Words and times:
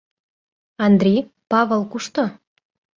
Андри, 0.85 1.15
Павыл 1.51 1.81
кушто? 1.91 2.23